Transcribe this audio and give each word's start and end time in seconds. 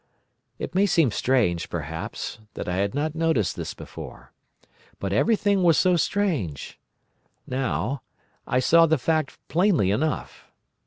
It 0.57 0.73
may 0.73 0.87
seem 0.87 1.11
strange, 1.11 1.69
perhaps, 1.69 2.39
that 2.55 2.67
I 2.67 2.77
had 2.77 2.95
not 2.95 3.13
noticed 3.13 3.55
this 3.55 3.75
before. 3.75 4.31
But 4.97 5.13
everything 5.13 5.61
was 5.61 5.77
so 5.77 5.95
strange. 5.95 6.79
Now, 7.45 8.01
I 8.47 8.61
saw 8.61 8.87
the 8.87 8.97
fact 8.97 9.37
plainly 9.47 9.91
enough. 9.91 10.45